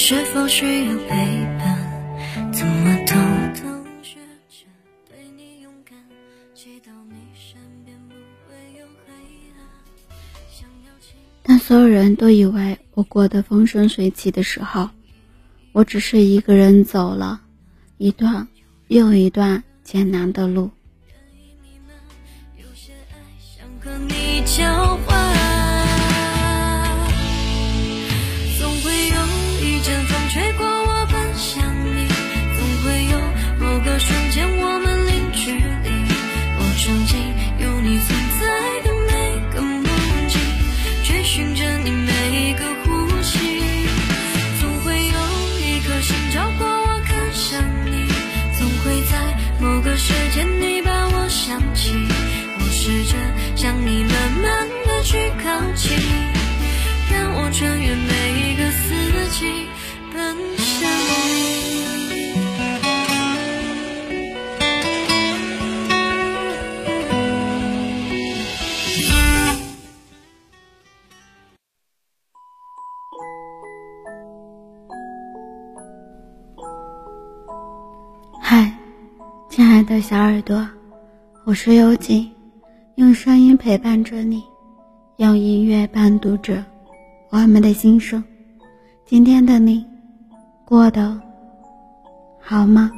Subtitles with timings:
[0.00, 1.08] 是否需要陪
[1.58, 2.52] 伴？
[2.52, 3.16] 怎么偷
[3.60, 3.68] 偷
[4.00, 4.64] 学着
[5.10, 5.98] 对你勇敢，
[6.54, 8.14] 祈祷你身边不
[8.48, 9.12] 会有黑
[9.58, 9.60] 暗。
[10.48, 14.88] 想要亲当所有人都以为我过得风生水起的时候，
[15.72, 17.42] 我只是一个人走了
[17.96, 18.46] 一段
[18.86, 20.70] 又一段艰难的路。
[22.56, 25.17] 有些爱想和你交换，
[79.58, 80.64] 亲爱的小耳朵，
[81.42, 82.30] 我是幽静，
[82.94, 84.40] 用声音陪伴着你，
[85.16, 86.64] 用音乐伴读着
[87.30, 88.22] 我们的心声。
[89.04, 89.84] 今天的你
[90.64, 91.20] 过得
[92.40, 92.92] 好吗？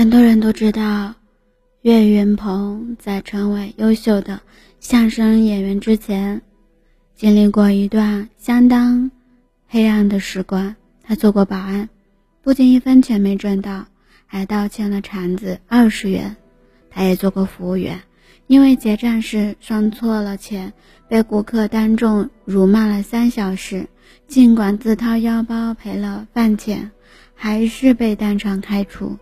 [0.00, 1.14] 很多人都知道，
[1.82, 4.40] 岳云鹏在成为优秀的
[4.80, 6.40] 相声演员之前，
[7.14, 9.10] 经历过一段相当
[9.68, 10.74] 黑暗的时光。
[11.02, 11.90] 他做过保安，
[12.40, 13.88] 不仅一分钱没挣到，
[14.24, 16.34] 还倒欠了铲子二十元。
[16.88, 18.00] 他也做过服务员，
[18.46, 20.72] 因为结账时算错了钱，
[21.10, 23.86] 被顾客当众辱骂了三小时。
[24.26, 26.90] 尽管自掏腰包赔了饭钱，
[27.34, 29.18] 还是被当场开除。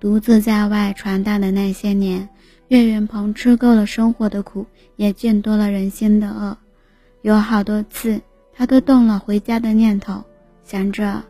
[0.00, 2.26] 独自在外闯荡的那些年，
[2.68, 4.64] 岳云鹏吃够了生活的苦，
[4.96, 6.56] 也见多了人心的恶。
[7.20, 8.18] 有好多次，
[8.54, 10.24] 他都动了回家的念头，
[10.64, 11.22] 想着，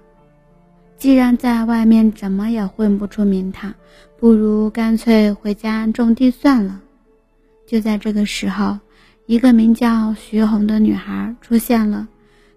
[0.96, 3.74] 既然在外面怎么也混不出名堂，
[4.20, 6.80] 不如干脆回家种地算了。
[7.66, 8.78] 就在这个时候，
[9.26, 12.06] 一个名叫徐红的女孩出现了。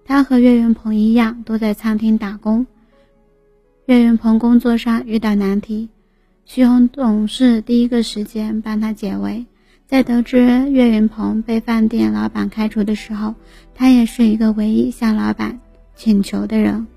[0.06, 2.68] 她和岳云鹏一样，都在餐厅打工。
[3.88, 5.90] 岳云鹏工作上遇到难题。
[6.45, 9.45] 徐红总是第一个时间帮他解围。
[9.85, 13.35] 在得知岳云鹏被饭店老板开除的时候，
[13.75, 15.59] 他也是一个唯一向老板
[15.95, 16.87] 请求的人。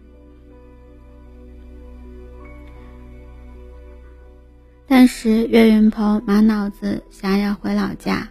[4.87, 8.29] 但是岳云鹏满脑子想要回老家，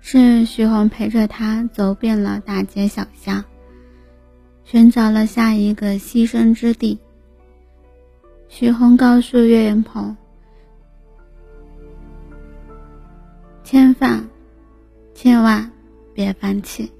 [0.00, 3.44] 是徐红陪着他走遍了大街小巷，
[4.64, 6.98] 寻找了下一个栖身之地。
[8.48, 10.16] 徐红告诉岳云鹏。
[13.70, 14.28] 千万，
[15.14, 15.70] 千万
[16.12, 16.90] 别放弃！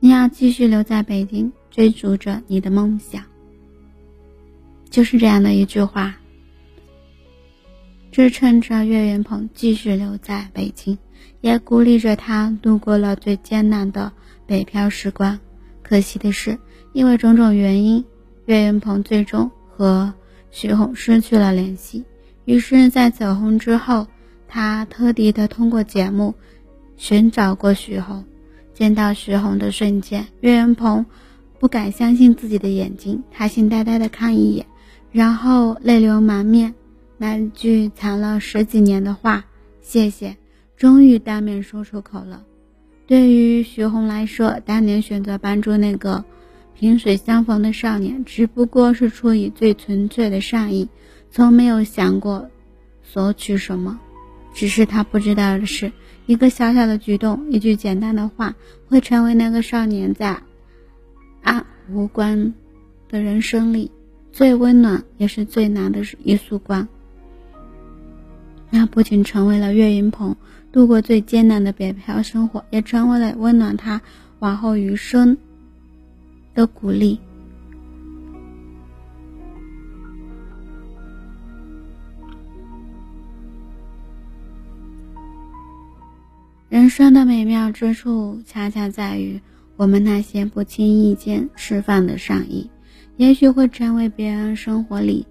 [0.00, 3.22] 你要继续留在北京，追逐着你的梦想。
[4.90, 6.16] 就是这样的一句话，
[8.10, 10.98] 支撑着岳云鹏继续留在北京，
[11.40, 14.12] 也鼓励着他度过了最艰难的
[14.44, 15.38] 北漂时光。
[15.84, 16.58] 可惜的是，
[16.92, 18.04] 因为种种原因，
[18.46, 20.12] 岳云鹏最终和
[20.50, 22.04] 徐红失去了联系。
[22.44, 24.04] 于是，在走红之后。
[24.48, 26.34] 他特地的通过节目
[26.96, 28.24] 寻找过徐红，
[28.72, 31.06] 见到徐红的瞬间，岳云鹏
[31.58, 34.66] 不敢相信自己的眼睛，他心呆呆的看一眼，
[35.12, 36.74] 然后泪流满面。
[37.18, 39.46] 那句藏了十几年的话
[39.80, 40.36] “谢谢”，
[40.76, 42.44] 终于当面说出口了。
[43.06, 46.24] 对于徐红来说，当年选择帮助那个
[46.74, 50.88] 萍水相逢的少年，只不过是出于最纯粹的善意，
[51.30, 52.50] 从没有想过
[53.02, 53.98] 索取什么。
[54.56, 55.92] 只是他不知道的是，
[56.24, 58.54] 一个小小的举动，一句简单的话，
[58.88, 60.40] 会成为那个少年在
[61.42, 62.54] 暗无光
[63.10, 63.90] 的人生里
[64.32, 66.88] 最温暖也是最难的一束光。
[68.70, 70.34] 那不仅成为了岳云鹏
[70.72, 74.00] 度过最艰难的北漂生活，也成为了温暖他
[74.38, 75.36] 往后余生
[76.54, 77.20] 的鼓励。
[86.76, 89.40] 人生的美妙之处，恰恰在于
[89.78, 92.70] 我们那些不轻易间释放的善意，
[93.16, 95.26] 也许会成为别人生活里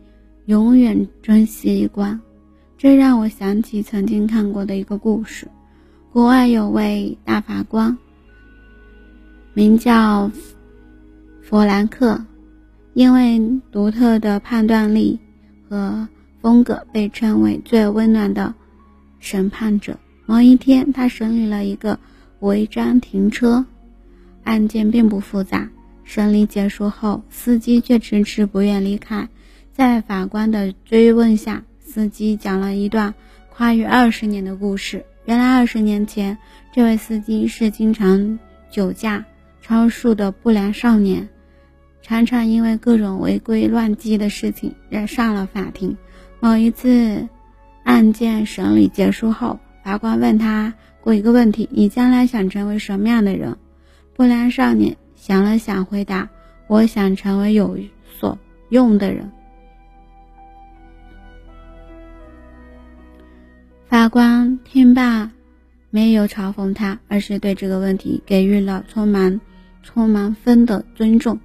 [0.48, 2.20] 永远珍惜一关。
[2.80, 5.48] 这让我想起曾经看过的一个故事：
[6.12, 7.96] 国外有位大法官，
[9.54, 10.32] 名叫
[11.44, 12.26] 弗兰克，
[12.96, 13.40] 因为
[13.72, 15.20] 独特的判断力
[15.70, 16.08] 和
[16.42, 18.52] 风格，被称为最温暖的
[19.20, 19.96] 审判者。
[20.28, 22.00] 某一天，他审理了一个
[22.40, 23.66] 违章停车
[24.44, 25.70] 案件，并不复杂。
[26.04, 29.28] 审理结束后，司机却迟迟不愿离开。
[29.72, 33.14] 在法官的追问下，司机讲了一段
[33.52, 35.06] 跨越二十年的故事。
[35.26, 36.38] 原来，二十年前，
[36.74, 38.40] 这位司机是经常
[38.72, 39.26] 酒驾、
[39.62, 41.28] 超速的不良少年，
[42.02, 45.98] 常常因为各种违规乱纪的事情惹上了法庭。
[46.40, 47.28] 某一次，
[47.84, 49.60] 案件审理结束后。
[49.86, 53.56] 法官问他过一个问题：“你将来想成为什么样的人？”
[54.18, 56.28] 不良少年想了想，回答
[56.66, 57.78] ：“我想成为有
[58.20, 58.40] 所
[58.70, 59.32] 用的人。”
[63.86, 65.32] 法官听罢，
[65.92, 69.40] 没有嘲讽他，而是对这个问题给予了充满、
[69.84, 71.40] 充满分的尊重。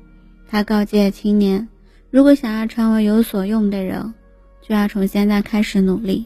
[0.49, 1.69] 他告诫青年
[2.11, 4.15] ：“如果想要成为有所用的人，
[4.63, 6.25] 就要从现在开始努力。”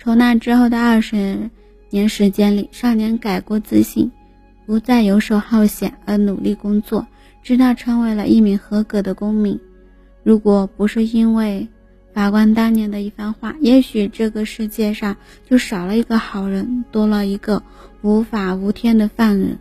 [0.00, 1.50] 从那之后的二十
[1.90, 4.10] 年时间里，少年改过自新，
[4.64, 7.04] 不再游手好闲，而努力工作，
[7.42, 9.58] 直到成为了一名合格的公民。
[10.22, 11.66] 如果不是因为
[12.14, 15.16] 法官当年的一番话，也许这个世界上
[15.50, 17.60] 就少了一个好人，多了一个
[18.02, 19.58] 无法无天的犯人。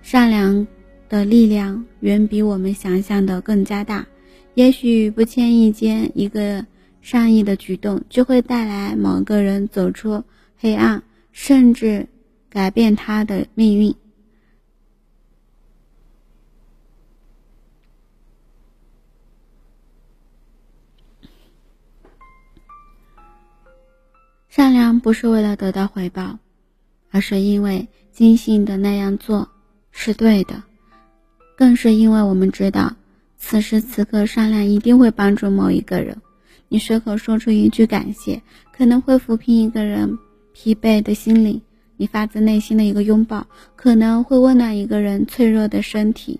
[0.00, 0.66] 善良
[1.10, 4.06] 的力量远比我们想象的更加大，
[4.54, 6.64] 也许不经意间一个。
[7.04, 10.24] 善意的举动就会带来某个人走出
[10.56, 11.02] 黑暗，
[11.32, 12.08] 甚至
[12.48, 13.94] 改变他的命运。
[24.48, 26.38] 善良不是为了得到回报，
[27.10, 29.50] 而是因为坚信的那样做
[29.90, 30.62] 是对的，
[31.54, 32.96] 更是因为我们知道
[33.36, 36.16] 此时此刻善良一定会帮助某一个人。
[36.68, 38.40] 你随口说出一句感谢，
[38.72, 40.18] 可能会抚平一个人
[40.52, 41.60] 疲惫的心灵；
[41.96, 43.46] 你发自内心的一个拥抱，
[43.76, 46.38] 可能会温暖一个人脆弱的身体；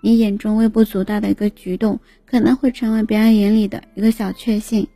[0.00, 4.86] 你眼中微不足道的一个举动，可能会成为别人眼里的一个小确幸。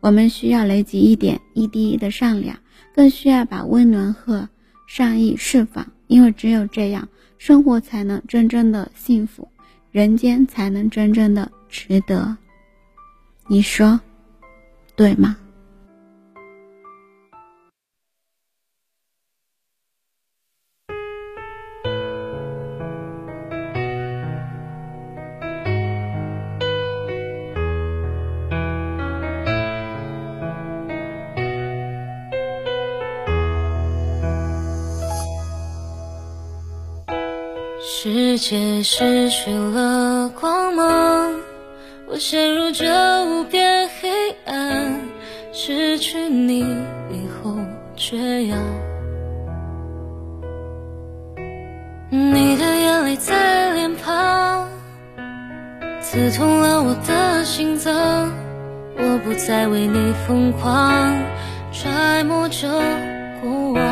[0.00, 2.54] 我们需要累积一点一滴的善良，
[2.94, 4.46] 更需要把温暖和
[4.86, 7.08] 善意释放，因为只有这样，
[7.38, 9.48] 生活才能真正的幸福，
[9.90, 12.36] 人间才能真正的值得。
[13.48, 13.98] 你说？
[14.96, 15.36] 对吗？
[37.86, 41.32] 世界失去了光芒，
[42.06, 43.83] 我陷入这无边。
[46.06, 46.60] 去你
[47.10, 47.56] 以后，
[47.96, 48.58] 却要。
[52.10, 54.68] 你的眼泪在脸庞，
[56.02, 58.30] 刺痛了我的心脏。
[58.98, 60.92] 我不再为你疯狂，
[61.72, 62.68] 揣摩着
[63.40, 63.82] 过往。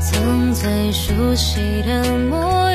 [0.00, 2.65] 曾最熟悉的模样，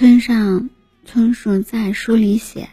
[0.00, 0.70] 村上
[1.04, 2.70] 春树在书里写：“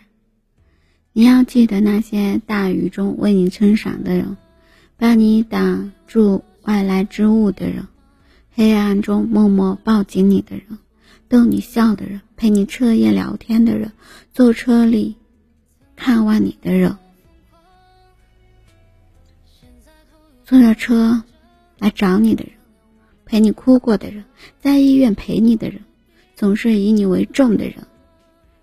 [1.11, 4.37] 你要记得那些大雨中为你撑伞的人，
[4.95, 7.85] 帮你挡住外来之物的人，
[8.53, 10.77] 黑暗中默默抱紧你的人，
[11.27, 13.91] 逗你笑的人，陪你彻夜聊天的人，
[14.31, 15.17] 坐车里
[15.97, 16.95] 看望你的人，
[20.45, 21.21] 坐着车
[21.77, 22.53] 来找你的人，
[23.25, 24.23] 陪你哭过的人，
[24.61, 25.81] 在医院陪你的人。”
[26.37, 27.75] 总是以你为重的人，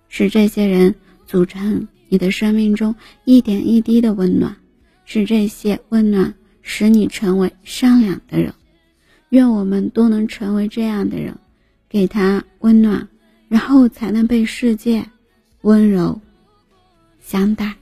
[0.09, 0.95] 是这些人
[1.27, 4.57] 组成你的生命中一点一滴的温暖，
[5.05, 8.55] 是这些温暖使你成为善良的人。
[9.31, 11.37] 愿我们都能成为这样的人，
[11.89, 13.07] 给他温暖，
[13.49, 15.05] 然后才能被世界
[15.63, 16.21] 温柔
[17.21, 17.75] 相待。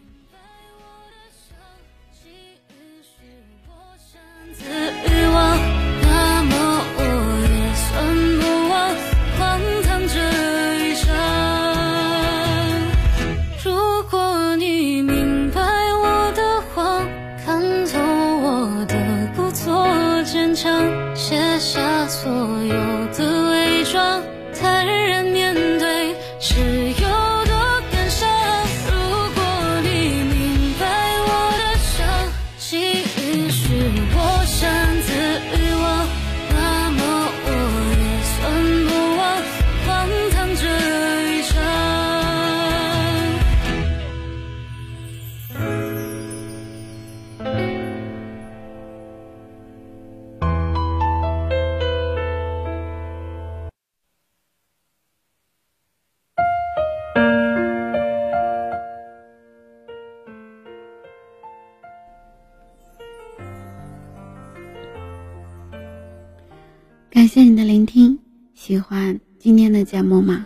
[67.22, 68.18] 感谢你的聆听，
[68.52, 70.44] 喜欢今天的节目吗？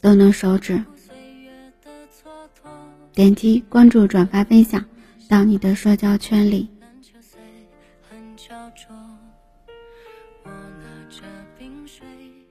[0.00, 0.80] 动动手指，
[3.12, 4.84] 点击关注、转发、分享
[5.28, 6.68] 到你的社交圈里。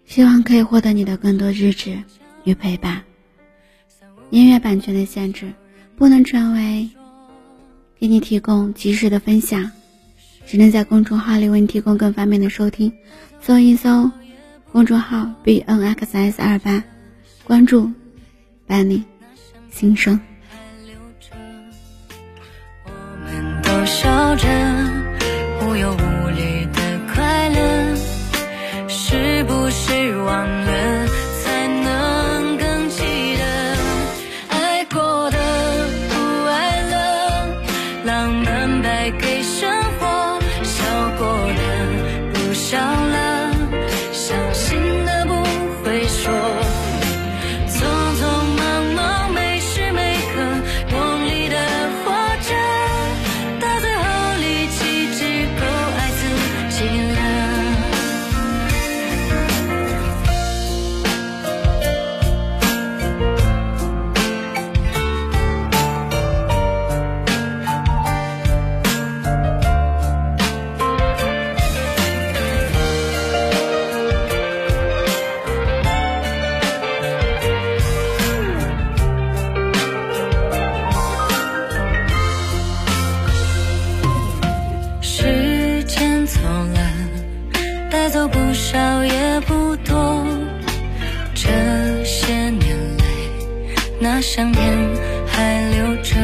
[0.04, 1.98] 希望可以获得你的更多支持
[2.44, 3.02] 与陪伴。
[4.32, 5.50] 音乐版权的限制，
[5.96, 6.90] 不能成为
[7.98, 9.72] 给你提供及时的分享。
[10.48, 12.90] 只能在公众号里为你提供更方便的收听，
[13.42, 14.10] 搜一搜
[14.72, 16.82] 公众号 b n x s 二八，
[17.44, 17.92] 关注，
[18.66, 19.04] 伴你
[19.70, 20.18] 心声。
[23.66, 24.77] 那
[94.38, 96.16] 香烟还留着，